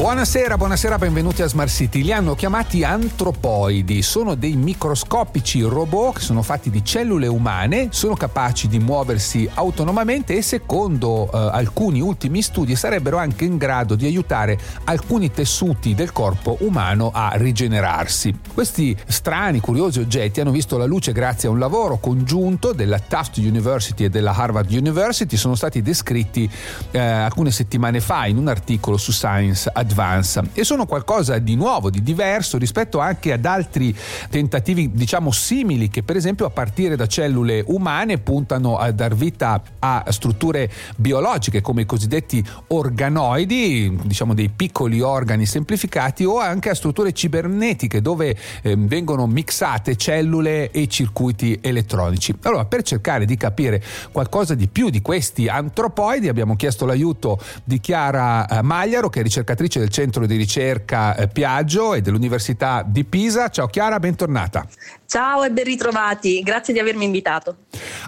Buonasera, 0.00 0.56
buonasera, 0.56 0.96
benvenuti 0.96 1.42
a 1.42 1.46
Smart 1.46 1.68
City. 1.68 2.00
Li 2.02 2.10
hanno 2.10 2.34
chiamati 2.34 2.84
antropoidi, 2.84 4.00
sono 4.00 4.34
dei 4.34 4.56
microscopici 4.56 5.60
robot 5.60 6.14
che 6.14 6.20
sono 6.22 6.40
fatti 6.40 6.70
di 6.70 6.82
cellule 6.82 7.26
umane, 7.26 7.88
sono 7.90 8.14
capaci 8.14 8.66
di 8.66 8.78
muoversi 8.78 9.46
autonomamente 9.52 10.34
e 10.34 10.40
secondo 10.40 11.30
eh, 11.30 11.36
alcuni 11.36 12.00
ultimi 12.00 12.40
studi 12.40 12.76
sarebbero 12.76 13.18
anche 13.18 13.44
in 13.44 13.58
grado 13.58 13.94
di 13.94 14.06
aiutare 14.06 14.58
alcuni 14.84 15.30
tessuti 15.30 15.94
del 15.94 16.12
corpo 16.12 16.56
umano 16.60 17.10
a 17.12 17.32
rigenerarsi. 17.34 18.34
Questi 18.54 18.96
strani, 19.06 19.60
curiosi 19.60 20.00
oggetti 20.00 20.40
hanno 20.40 20.50
visto 20.50 20.78
la 20.78 20.86
luce 20.86 21.12
grazie 21.12 21.50
a 21.50 21.52
un 21.52 21.58
lavoro 21.58 21.98
congiunto 21.98 22.72
della 22.72 23.00
Tufts 23.00 23.36
University 23.36 24.04
e 24.04 24.08
della 24.08 24.34
Harvard 24.34 24.70
University, 24.70 25.36
sono 25.36 25.56
stati 25.56 25.82
descritti 25.82 26.50
eh, 26.90 26.98
alcune 26.98 27.50
settimane 27.50 28.00
fa 28.00 28.24
in 28.24 28.38
un 28.38 28.48
articolo 28.48 28.96
su 28.96 29.12
Science 29.12 29.68
Advances 29.70 29.88
Advance 29.90 30.42
e 30.54 30.64
sono 30.64 30.86
qualcosa 30.86 31.38
di 31.38 31.56
nuovo, 31.56 31.90
di 31.90 32.02
diverso 32.02 32.56
rispetto 32.56 33.00
anche 33.00 33.32
ad 33.32 33.44
altri 33.44 33.94
tentativi 34.30 34.90
diciamo 34.92 35.32
simili 35.32 35.88
che 35.88 36.02
per 36.02 36.16
esempio 36.16 36.46
a 36.46 36.50
partire 36.50 36.94
da 36.94 37.06
cellule 37.06 37.64
umane 37.66 38.18
puntano 38.18 38.78
a 38.78 38.92
dar 38.92 39.14
vita 39.14 39.60
a 39.80 40.04
strutture 40.08 40.70
biologiche 40.96 41.60
come 41.60 41.82
i 41.82 41.86
cosiddetti 41.86 42.44
organoidi, 42.68 43.98
diciamo 44.04 44.34
dei 44.34 44.48
piccoli 44.48 45.00
organi 45.00 45.44
semplificati 45.44 46.24
o 46.24 46.38
anche 46.38 46.70
a 46.70 46.74
strutture 46.74 47.12
cibernetiche 47.12 48.00
dove 48.00 48.36
eh, 48.62 48.76
vengono 48.76 49.26
mixate 49.26 49.96
cellule 49.96 50.70
e 50.70 50.86
circuiti 50.86 51.58
elettronici. 51.60 52.34
Allora 52.42 52.64
per 52.64 52.82
cercare 52.82 53.24
di 53.24 53.36
capire 53.36 53.82
qualcosa 54.12 54.54
di 54.54 54.68
più 54.68 54.90
di 54.90 55.02
questi 55.02 55.48
antropoidi 55.48 56.28
abbiamo 56.28 56.54
chiesto 56.54 56.86
l'aiuto 56.86 57.40
di 57.64 57.80
Chiara 57.80 58.46
eh, 58.46 58.62
Magliaro 58.62 59.08
che 59.08 59.20
è 59.20 59.22
ricercatrice 59.22 59.79
del 59.80 59.88
centro 59.88 60.26
di 60.26 60.36
ricerca 60.36 61.16
eh, 61.16 61.28
Piaggio 61.28 61.94
e 61.94 62.02
dell'Università 62.02 62.84
di 62.86 63.04
Pisa. 63.04 63.48
Ciao 63.48 63.66
Chiara, 63.66 63.98
bentornata. 63.98 64.66
Ciao 65.10 65.42
e 65.42 65.50
ben 65.50 65.64
ritrovati, 65.64 66.40
grazie 66.40 66.72
di 66.72 66.78
avermi 66.78 67.04
invitato. 67.04 67.56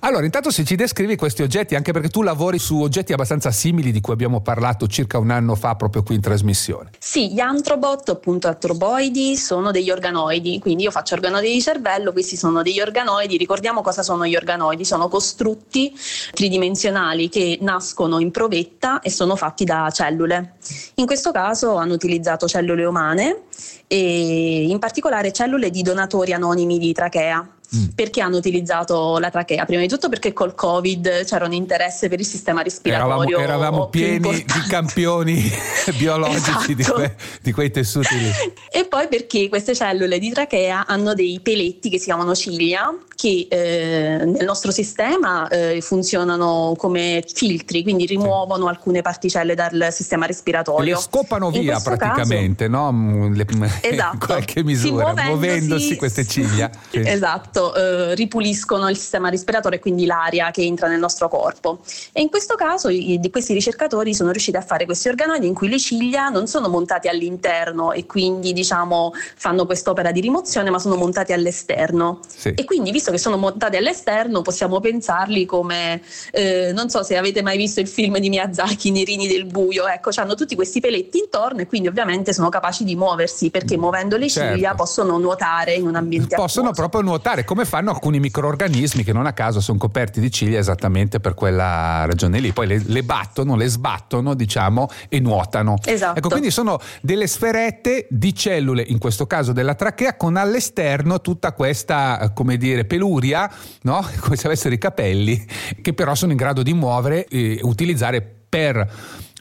Allora, 0.03 0.25
intanto 0.25 0.53
se 0.53 0.65
ci 0.65 0.77
descrivi 0.77 1.17
questi 1.17 1.43
oggetti, 1.43 1.75
anche 1.75 1.91
perché 1.91 2.09
tu 2.09 2.23
lavori 2.23 2.61
su 2.61 2.81
oggetti 2.81 3.13
abbastanza 3.13 3.51
simili 3.51 3.91
di 3.91 4.01
cui 4.01 4.13
abbiamo 4.13 4.41
parlato 4.41 4.87
circa 4.87 5.19
un 5.19 5.31
anno 5.31 5.57
fa 5.57 5.75
proprio 5.75 6.05
qui 6.05 6.15
in 6.15 6.21
trasmissione. 6.21 6.91
Sì, 7.01 7.33
gli 7.33 7.41
antrobot, 7.41 8.09
appunto 8.11 8.47
antroboidi, 8.47 9.37
sono 9.37 9.73
degli 9.73 9.91
organoidi, 9.91 10.61
quindi 10.61 10.85
io 10.85 10.93
faccio 10.93 11.15
organoidi 11.15 11.53
di 11.53 11.61
cervello, 11.61 12.13
questi 12.13 12.37
sono 12.37 12.63
degli 12.63 12.81
organoidi, 12.81 13.37
ricordiamo 13.37 13.83
cosa 13.83 14.05
sono 14.05 14.25
gli 14.25 14.37
organoidi, 14.37 14.85
sono 14.85 15.09
costrutti 15.09 15.93
tridimensionali 16.31 17.29
che 17.29 17.59
nascono 17.63 18.21
in 18.21 18.31
provetta 18.31 19.01
e 19.01 19.11
sono 19.11 19.35
fatti 19.35 19.65
da 19.65 19.91
cellule. 19.91 20.55
In 20.95 21.07
questo 21.07 21.33
caso 21.33 21.62
hanno 21.71 21.95
utilizzato 21.95 22.47
cellule 22.47 22.85
umane 22.85 23.43
e 23.87 24.65
in 24.65 24.79
particolare 24.79 25.33
cellule 25.33 25.71
di 25.71 25.83
donatori 25.83 26.33
anonimi 26.33 26.79
di 26.79 26.93
trachea. 26.93 27.52
Mm. 27.75 27.85
Perché 27.95 28.21
hanno 28.21 28.37
utilizzato 28.37 29.19
la 29.19 29.31
trachea? 29.31 29.65
Prima 29.65 29.81
di 29.81 29.89
tutto 29.89 30.11
perché 30.11 30.35
col 30.35 30.55
Covid 30.55 31.25
c'era 31.25 31.47
un 31.47 31.55
interesse 31.55 32.09
per 32.09 32.21
il 32.21 32.27
sistema 32.27 32.61
respiratorio. 32.61 33.39
Eravamo, 33.39 33.63
eravamo 33.65 33.89
pieni 33.89 34.45
di 34.45 34.61
campioni 34.69 35.51
biologici 35.97 36.41
esatto. 36.51 36.75
di, 36.75 36.85
que, 36.85 37.17
di, 37.41 37.53
quei 37.53 37.71
tessuti 37.71 38.15
lì. 38.19 38.31
E 38.71 38.85
poi 38.85 39.09
perché 39.09 39.49
queste 39.49 39.75
cellule 39.75 40.19
di 40.19 40.31
trachea 40.31 40.87
hanno 40.87 41.15
dei 41.15 41.41
peletti 41.43 41.89
che 41.89 41.99
si 41.99 42.05
chiamano 42.05 42.35
ciglia, 42.35 42.95
che 43.15 43.47
eh, 43.49 44.25
nel 44.25 44.45
nostro 44.45 44.71
sistema 44.71 45.49
eh, 45.49 45.81
funzionano 45.81 46.75
come 46.77 47.25
filtri, 47.33 47.83
quindi 47.83 48.05
rimuovono 48.05 48.65
sì. 48.65 48.69
alcune 48.69 49.01
particelle 49.01 49.55
dal 49.55 49.89
sistema 49.93 50.27
respiratorio. 50.27 50.95
Le 50.95 51.01
scopano 51.01 51.51
via 51.51 51.81
praticamente, 51.81 52.69
caso, 52.69 52.91
no? 52.91 53.31
Le, 53.33 53.47
esatto. 53.81 54.13
in 54.13 54.19
qualche 54.19 54.63
misura, 54.63 55.15
muovendosi 55.15 55.97
queste 55.97 56.27
ciglia. 56.27 56.71
Sì. 56.91 57.01
Esatto 57.03 57.62
eh, 57.75 58.15
ripuliscono 58.15 58.89
il 58.89 58.97
sistema 58.97 59.29
respiratorio 59.29 59.79
e 59.79 59.81
quindi 59.81 60.07
l'aria 60.07 60.51
che 60.51 60.63
entra 60.63 60.89
nel 60.89 60.99
nostro 60.99 61.29
corpo. 61.29 61.81
E 62.13 62.21
in 62.21 62.29
questo 62.29 62.55
caso 62.55 62.89
i, 62.89 63.19
di 63.21 63.31
questi 63.31 63.53
ricercatori 63.53 64.15
sono 64.15 64.31
riusciti 64.31 64.57
a 64.57 64.63
fare 64.63 64.85
questi 64.85 65.09
organoidi 65.09 65.47
in 65.47 65.55
cui 65.55 65.69
le 65.69 65.79
ciglia 65.79 66.29
non 66.29 66.47
sono 66.47 66.69
montate 66.69 67.09
all'interno 67.09 67.93
e 67.93 68.07
quindi 68.07 68.53
diciamo 68.53 69.13
fanno 69.37 69.67
quest'opera 69.67 70.11
di 70.11 70.21
rimozione, 70.21 70.71
ma 70.71 70.79
sono 70.79 70.97
montate 70.97 71.33
all'esterno. 71.33 72.21
Sì. 72.27 72.49
E 72.55 72.65
quindi 72.65 72.91
visto 72.91 73.11
che 73.11 73.19
sono 73.19 73.37
montate 73.37 73.77
all'esterno 73.77 74.43
possiamo 74.43 74.81
pensarli 74.81 75.45
come, 75.47 76.01
eh, 76.33 76.73
non 76.73 76.89
so 76.89 77.03
se 77.03 77.17
avete 77.17 77.43
mai 77.43 77.57
visto 77.57 77.81
il 77.81 77.89
film 77.89 78.19
di 78.19 78.29
Miyazaki, 78.29 78.91
Nerini 78.91 79.29
del 79.29 79.45
buio, 79.45 79.87
ecco, 79.87 80.11
hanno 80.17 80.35
tutti 80.35 80.55
questi 80.55 80.81
peletti 80.81 81.19
intorno 81.19 81.61
e 81.61 81.67
quindi 81.67 81.89
ovviamente 81.89 82.33
sono 82.33 82.49
capaci 82.49 82.85
di 82.85 82.97
muoversi 82.97 83.51
perché 83.51 83.77
muovendo 83.77 84.17
le 84.17 84.29
certo. 84.29 84.55
ciglia 84.55 84.75
possono 84.75 85.19
nuotare 85.19 85.75
in 85.75 85.87
un 85.87 85.97
ambiente 85.97 86.37
Possono 86.37 86.69
acquoso. 86.69 86.89
proprio 86.89 87.11
nuotare 87.11 87.45
come 87.53 87.67
fanno 87.67 87.91
alcuni 87.91 88.19
microorganismi 88.19 89.05
che 89.05 89.13
non 89.13 89.27
a 89.27 89.35
caso 89.35 89.61
sono 89.61 89.77
coperti 89.77 90.21
di 90.21 90.31
ciglia 90.31 90.59
esattamente 90.59 91.21
per 91.21 91.35
quella 91.35 92.07
ragione 92.07 92.41
lì. 92.41 92.51
Poi 92.51 92.67
le, 92.67 92.83
le 92.83 93.03
battono, 93.03 93.57
le 93.57 93.67
sbattono, 93.67 94.33
diciamo, 94.33 94.89
e 95.11 95.21
nuotano. 95.21 95.77
Esatto. 95.85 96.17
Ecco, 96.19 96.31
quindi 96.31 96.51
sono 96.51 96.81
delle 97.03 97.27
sferette 97.27 98.07
di 98.09 98.35
cellule, 98.35 98.83
in 98.87 98.97
questo 98.97 99.27
caso 99.27 99.53
della 99.53 99.75
trachea, 99.75 100.17
con 100.17 100.37
all'esterno 100.37 101.21
tutta 101.21 101.53
questa, 101.53 102.31
come 102.33 102.57
dire, 102.57 102.87
peluria, 102.87 103.53
no? 103.83 104.03
come 104.21 104.37
se 104.37 104.47
avessero 104.47 104.73
i 104.73 104.79
capelli, 104.79 105.45
che 105.83 105.93
però 105.93 106.15
sono 106.15 106.31
in 106.31 106.39
grado 106.39 106.63
di 106.63 106.73
muovere 106.73 107.27
e 107.27 107.59
utilizzare 107.61 108.23
per 108.49 108.91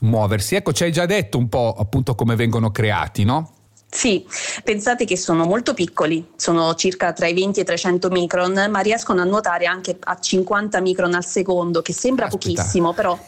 muoversi. 0.01 0.55
Ecco, 0.55 0.73
ci 0.73 0.83
hai 0.83 0.91
già 0.91 1.05
detto 1.05 1.37
un 1.37 1.47
po' 1.47 1.73
appunto 1.79 2.13
come 2.15 2.35
vengono 2.35 2.71
creati, 2.71 3.23
no? 3.23 3.53
Sì, 3.93 4.25
pensate 4.63 5.03
che 5.03 5.17
sono 5.17 5.43
molto 5.43 5.73
piccoli, 5.73 6.25
sono 6.37 6.73
circa 6.75 7.11
tra 7.11 7.27
i 7.27 7.33
20 7.33 7.59
e 7.59 7.63
i 7.63 7.65
300 7.65 8.09
micron, 8.09 8.67
ma 8.69 8.79
riescono 8.79 9.19
a 9.19 9.25
nuotare 9.25 9.65
anche 9.65 9.97
a 9.99 10.17
50 10.17 10.79
micron 10.79 11.13
al 11.13 11.25
secondo, 11.25 11.81
che 11.81 11.91
sembra 11.91 12.27
Aspetta. 12.27 12.53
pochissimo, 12.53 12.93
però 12.93 13.19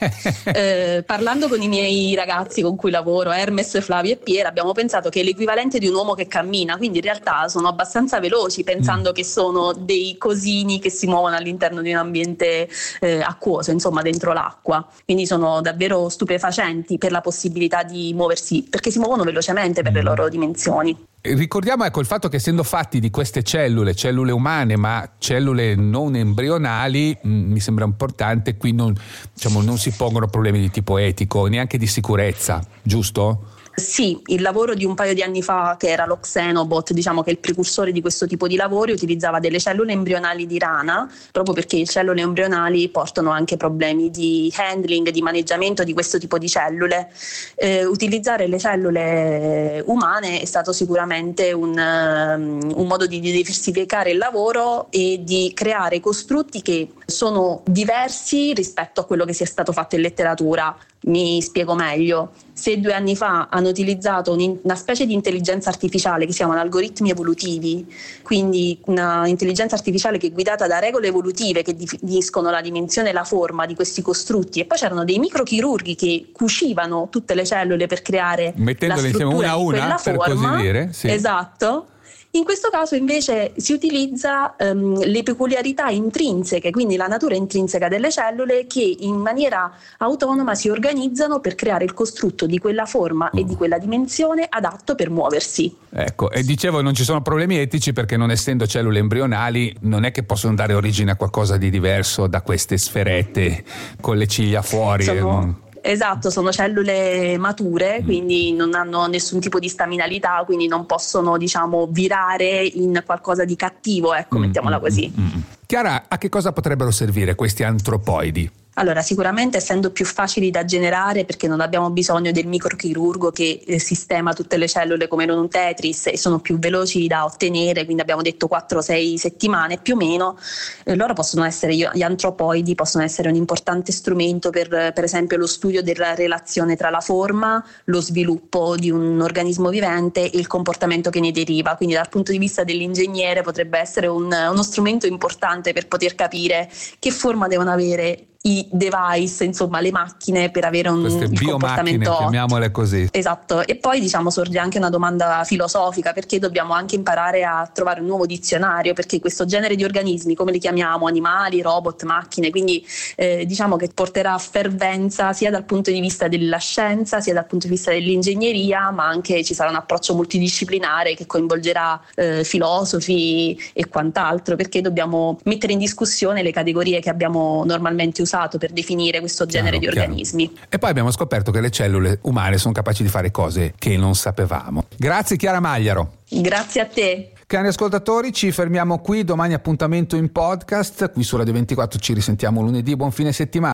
eh, 0.56 1.03
parlando 1.06 1.50
con 1.50 1.62
i 1.62 1.68
miei 1.68 2.16
ragazzi 2.16 2.62
con 2.62 2.78
cui 2.78 2.91
lavoro, 2.91 3.31
Hermes, 3.31 3.81
Flavio 3.81 4.13
e 4.13 4.16
Piera, 4.16 4.47
abbiamo 4.47 4.72
pensato 4.72 5.09
che 5.09 5.19
è 5.19 5.23
l'equivalente 5.23 5.79
di 5.79 5.88
un 5.90 5.96
uomo 5.96 6.13
che 6.13 6.28
cammina, 6.28 6.78
quindi 6.78 7.00
in 7.00 7.03
realtà 7.03 7.50
sono 7.50 7.68
abbastanza 7.68 8.22
veloci 8.22 8.63
pensando 8.63 9.09
mm. 9.09 9.13
che 9.13 9.25
sono 9.25 9.73
dei 9.73 10.16
cosini 10.18 10.79
che 10.79 10.90
si 10.90 11.07
muovono 11.07 11.35
all'interno 11.35 11.81
di 11.81 11.91
un 11.91 11.97
ambiente 11.97 12.69
eh, 13.02 13.19
acquoso, 13.22 13.72
insomma 13.72 14.02
dentro 14.02 14.31
l'acqua, 14.31 14.88
quindi 15.03 15.25
sono 15.25 15.59
davvero 15.59 16.07
stupefacenti 16.07 16.97
per 16.97 17.12
la 17.12 17.19
possibilità 17.19 17.84
di 17.84 18.13
muoversi, 18.13 18.66
perché 18.69 18.91
si 18.91 19.00
muovono 19.00 19.23
velocemente 19.23 19.81
per 19.81 19.91
mm. 19.91 19.96
le 19.96 20.02
loro 20.02 20.29
dimensioni 20.29 20.52
dimensioni. 20.53 20.96
Ricordiamo 21.25 21.86
ecco 21.86 22.02
il 22.02 22.06
fatto 22.06 22.28
che 22.28 22.36
essendo 22.36 22.64
fatti 22.64 23.00
di 23.00 23.09
queste 23.09 23.44
cellule, 23.44 23.96
cellule 23.96 24.34
umane 24.34 24.75
ma 24.75 25.09
cellule 25.18 25.74
non 25.74 26.16
embrionali, 26.16 27.18
mm, 27.25 27.52
mi 27.52 27.59
sembra 27.62 27.86
importante, 27.86 28.58
qui 28.58 28.74
non, 28.74 28.94
diciamo, 29.34 29.62
non 29.62 29.78
si 29.78 29.91
pongono 29.91 30.28
problemi 30.28 30.59
di 30.59 30.69
tipo 30.69 30.97
etico, 30.97 31.47
neanche 31.47 31.78
di 31.78 31.88
sicurezza, 31.88 32.62
giusto? 32.81 33.52
Sì, 33.75 34.22
il 34.28 34.44
lavoro 34.44 34.75
di 34.75 34.85
un 34.85 34.94
paio 34.94 35.16
di 35.16 35.23
anni 35.23 35.41
fa, 35.41 35.78
che 35.79 35.89
era 35.89 36.06
lo 36.06 36.19
Xenobot, 36.19 36.94
diciamo 36.94 37.23
che 37.23 37.31
è 37.31 37.34
il 37.34 37.39
precursore 37.39 37.91
di 37.91 38.01
questo 38.01 38.28
tipo 38.28 38.47
di 38.47 38.56
lavori, 38.56 38.91
utilizzava 38.91 39.39
delle 39.39 39.59
cellule 39.59 39.94
embrionali 39.94 40.45
di 40.45 40.59
rana, 40.59 41.11
proprio 41.31 41.56
perché 41.56 41.78
le 41.78 41.85
cellule 41.85 42.22
embrionali 42.22 42.88
portano 42.89 43.31
anche 43.31 43.57
problemi 43.57 44.11
di 44.11 44.53
handling, 44.56 45.09
di 45.09 45.23
maneggiamento 45.23 45.84
di 45.84 45.94
questo 45.94 46.19
tipo 46.19 46.38
di 46.38 46.47
cellule. 46.47 47.11
Eh, 47.56 47.84
utilizzare 47.84 48.45
le 48.45 48.59
cellule 48.59 49.84
umane 49.88 50.40
è 50.40 50.45
stato 50.45 50.72
sicuramente 50.72 51.51
un, 51.51 51.69
um, 51.72 52.73
un 52.76 52.87
modo 52.87 53.08
di 53.08 53.19
diversificare 53.19 54.11
il 54.11 54.19
lavoro 54.19 54.85
e 54.91 55.22
di 55.23 55.52
creare 55.55 55.99
costrutti 55.99 56.61
che 56.61 56.90
sono 57.08 57.64
diversi 57.66 58.53
rispetto 58.53 59.02
a 59.02 59.05
quello 59.05 59.26
che 59.26 59.34
sia 59.34 59.47
stato 59.47 59.72
fatto 59.72 59.96
in 59.96 60.02
letteratura. 60.02 60.78
Mi 61.05 61.41
spiego 61.41 61.76
meglio. 61.76 62.32
Se 62.53 62.79
due 62.79 62.94
anni 62.94 63.16
fa 63.16 63.47
hanno 63.50 63.70
utilizzato 63.70 64.34
una 64.34 64.76
specie 64.76 65.05
di 65.05 65.14
intelligenza 65.14 65.70
artificiale 65.70 66.26
che 66.26 66.32
si 66.32 66.38
chiamano 66.38 66.61
algoritmi 66.61 67.09
evolutivi, 67.09 67.85
quindi 68.22 68.79
un'intelligenza 68.85 69.76
artificiale 69.76 70.17
che 70.17 70.28
è 70.28 70.32
guidata 70.32 70.67
da 70.67 70.79
regole 70.79 71.08
evolutive 71.08 71.64
che 71.64 71.76
definiscono 71.76 72.52
la 72.52 72.61
dimensione 72.61 73.09
e 73.09 73.14
la 73.14 73.23
forma 73.23 73.66
di 73.66 73.76
questi 73.76 74.02
costrutti, 74.02 74.59
e 74.59 74.66
poi 74.66 74.78
c'erano 74.78 75.03
dei 75.03 75.20
microchirurghi 75.20 75.96
che 75.96 76.28
cucivano 76.32 77.08
tutte 77.09 77.34
le 77.34 77.44
cellule 77.44 77.88
per 77.88 78.02
creare 78.02 78.53
mettendole 78.55 79.09
insieme 79.09 79.34
una 79.34 79.50
a 79.50 79.58
una 79.58 80.00
per 80.02 80.16
forma. 80.16 80.52
così 80.52 80.61
dire. 80.61 80.90
Sì. 80.94 81.09
Esatto 81.09 81.88
In 82.35 82.46
questo 82.46 82.70
caso 82.72 82.96
invece 82.96 83.53
si 83.58 83.74
utilizza 83.74 84.56
ehm, 84.56 85.06
le 85.06 85.22
peculiarità 85.22 85.90
intrinseche, 85.90 86.72
quindi 86.72 86.96
la 86.96 87.06
natura 87.06 87.35
intrinseca 87.35 87.88
delle 87.88 88.09
cellule 88.09 88.66
che 88.66 88.82
in 89.02 89.18
maniera 89.18 89.72
autonoma 90.00 90.56
si 90.56 90.68
organizzano 90.68 91.40
per 91.40 91.53
creare 91.53 91.84
il 91.84 91.94
costrutto 91.94 92.47
di 92.47 92.58
quella 92.58 92.88
forma 92.88 93.30
e 93.30 93.44
di 93.44 93.56
quella 93.56 93.78
dimensione 93.78 94.47
adatto 94.50 94.96
per 94.96 95.12
muoversi. 95.12 95.78
Ecco, 95.91 96.32
e 96.32 96.41
dicevo 96.41 96.82
non 96.82 96.96
ci 96.96 97.03
sono 97.03 97.22
problemi 97.22 97.58
etici 97.58 97.94
perché 97.94 98.18
non 98.18 98.32
essendo 98.32 98.66
cellule 98.66 98.97
embrionali 98.97 99.72
non 99.82 100.03
è 100.03 100.09
che 100.09 100.24
possono 100.24 100.56
dare 100.56 100.74
origine 100.74 101.12
a 101.12 101.16
qualcosa 101.16 101.58
di 101.58 101.70
diverso 101.70 102.26
da 102.26 102.41
queste 102.41 102.78
sferette 102.78 103.64
con 104.02 104.18
le 104.18 104.26
ciglia 104.26 104.64
fuori. 104.64 105.03
Sono... 105.03 105.63
Esatto, 105.85 106.30
sono 106.30 106.50
cellule 106.50 107.38
mature, 107.38 108.00
mm. 108.02 108.06
quindi 108.06 108.53
non 108.53 108.74
hanno 108.74 109.06
nessun 109.08 109.41
tipo 109.41 109.59
di 109.59 109.68
staminalità, 109.68 110.41
quindi 110.46 110.66
non 110.66 110.85
possono, 110.85 111.38
diciamo, 111.38 111.88
virare 111.91 112.64
in 112.64 113.03
qualcosa 113.06 113.44
di 113.44 113.58
cattivo, 113.58 114.14
ecco, 114.14 114.38
mm, 114.38 114.41
mettiamola 114.41 114.78
mm, 114.78 114.82
così. 114.82 115.14
Mm. 115.20 115.40
Chiara, 115.66 116.06
a 116.08 116.18
che 116.18 116.30
cosa 116.30 116.53
potrebbero 116.53 116.90
servire 116.90 117.35
questi 117.35 117.64
antropoidi? 117.64 118.50
Allora, 118.75 119.02
sicuramente 119.02 119.58
essendo 119.58 119.91
più 119.91 120.03
facili 120.05 120.49
da 120.49 120.66
generare 120.66 121.25
perché 121.25 121.47
non 121.47 121.61
abbiamo 121.61 121.91
bisogno 121.91 122.31
del 122.31 122.47
microchirurgo 122.47 123.31
che 123.31 123.61
eh, 123.66 123.79
sistema 123.79 124.34
tutte 124.34 124.58
le 124.58 124.67
cellule 124.67 125.08
come 125.08 125.25
in 125.25 125.29
un 125.29 125.47
Tetris 125.47 126.08
e 126.08 126.17
sono 126.17 126.40
più 126.40 126.58
veloci 126.58 127.05
da 127.05 127.23
ottenere, 127.23 127.84
quindi 127.85 128.02
abbiamo 128.02 128.23
detto 128.23 128.49
4-6 128.52 129.16
settimane 129.16 129.78
più 129.78 129.93
o 129.93 129.97
meno, 129.97 130.37
eh, 130.85 130.96
loro 130.96 131.14
possono 131.14 131.43
essere, 131.43 131.75
gli 131.75 132.02
antropoidi 132.02 132.73
possono 132.73 133.03
essere 133.03 133.29
un 133.29 133.35
importante 133.35 133.91
strumento 133.91 134.49
per 134.49 134.91
per 134.93 135.03
esempio 135.03 135.37
lo 135.37 135.47
studio 135.47 135.84
della 135.84 136.16
relazione 136.16 136.76
tra 136.76 136.90
la 136.90 136.99
forma, 136.99 137.64
lo 137.85 138.02
sviluppo 138.02 138.76
di 138.76 138.90
un 138.90 139.22
organismo 139.22 139.69
vivente 139.69 140.29
e 140.29 140.37
il 140.37 140.47
comportamento 140.47 141.09
che 141.09 141.19
ne 141.19 141.31
deriva, 141.31 141.76
quindi 141.76 141.96
dal 141.96 142.09
punto 142.09 142.31
di 142.31 142.37
vista 142.37 142.64
dell'ingegnere 142.64 143.41
potrebbe 143.43 143.78
essere 143.78 144.08
un, 144.08 144.26
uno 144.26 144.64
strumento 144.64 145.05
importante 145.05 145.73
per 145.73 145.87
poter 145.87 146.16
capire 146.16 146.69
che 146.99 147.11
forma 147.11 147.47
devono 147.47 147.72
avere 147.72 148.28
i 148.45 148.67
device, 148.69 149.45
insomma 149.45 149.79
le 149.79 149.91
macchine 149.91 150.51
per 150.51 150.66
avere 150.66 150.90
un 150.90 150.99
Queste 150.99 151.29
comportamento 151.45 152.13
chiamiamole 152.17 152.72
così. 152.72 153.07
Esatto, 153.09 153.66
e 153.66 153.78
poi 153.78 154.01
diciamo 154.01 154.29
sorge 154.29 154.59
anche 154.59 154.78
una 154.78 154.90
domanda 154.90 155.43
filosofica 155.45 156.11
perché 156.11 156.40
dobbiamo 156.40 156.73
anche 156.73 156.95
imparare 156.95 157.45
a 157.45 157.69
trovare 157.73 158.01
un 158.01 158.07
nuovo 158.07 158.25
dizionario 158.25 158.93
perché 158.93 159.22
questo 159.22 159.45
genere 159.45 159.75
di 159.75 159.85
organismi, 159.85 160.35
come 160.35 160.51
li 160.51 160.59
chiamiamo, 160.59 161.07
animali, 161.07 161.61
robot, 161.61 162.03
macchine, 162.03 162.49
quindi 162.49 162.85
eh, 163.16 163.45
diciamo 163.45 163.78
che 163.78 163.90
porterà 163.93 164.37
fervenza 164.37 165.31
sia 165.31 165.49
dal 165.49 165.63
punto 165.63 165.90
di 165.90 166.01
vista 166.01 166.28
della 166.28 166.57
scienza, 166.57 167.22
sia 167.22 167.34
dal 167.34 167.45
punto 167.45 167.67
di 167.67 167.73
vista 167.73 167.91
dell'ingegneria, 167.91 168.91
ma 168.91 169.07
anche 169.07 169.41
ci 169.45 169.53
sarà 169.53 169.69
un 169.69 169.78
approccio 169.78 170.16
multidisciplinare 170.16 171.16
che 171.16 171.25
coinvolgerà 171.25 172.01
eh, 172.16 172.43
filosofi 172.43 173.57
e 173.72 173.87
quant'altro 173.87 174.57
perché 174.57 174.81
dobbiamo 174.81 175.40
mettere 175.45 175.72
in 175.72 175.79
discussione 175.79 176.43
le 176.43 176.51
categorie 176.51 176.99
che 176.99 177.09
abbiamo 177.09 177.63
normalmente 177.66 178.22
usato 178.22 178.31
usato 178.34 178.58
per 178.58 178.72
definire 178.72 179.20
questo 179.20 179.46
genere 179.46 179.78
chiaro, 179.78 179.94
di 179.94 180.00
organismi. 180.00 180.52
Chiaro. 180.52 180.68
E 180.70 180.80
poi 180.80 180.90
abbiamo 180.90 181.12
scoperto 181.12 181.52
che 181.52 181.62
le 181.62 181.70
cellule 181.70 182.20
umane 182.24 182.58
sono 182.58 182.74
capaci 182.74 183.03
di 183.03 183.09
fare 183.09 183.32
cose 183.32 183.74
che 183.78 183.96
non 183.96 184.16
sapevamo. 184.16 184.85
Grazie 184.97 185.38
Chiara 185.38 185.59
Magliaro. 185.59 186.22
Grazie 186.30 186.82
a 186.82 186.85
te. 186.85 187.34
Cari 187.46 187.68
ascoltatori, 187.68 188.34
ci 188.34 188.52
fermiamo 188.52 189.00
qui, 189.00 189.24
domani 189.24 189.53
appuntamento 189.53 190.16
in 190.16 190.32
podcast, 190.32 191.12
qui 191.12 191.22
su 191.22 191.38
Radio 191.38 191.53
24 191.53 192.00
ci 192.00 192.14
risentiamo 192.14 192.62
lunedì, 192.62 192.96
buon 192.96 193.12
fine 193.12 193.32
settimana. 193.32 193.72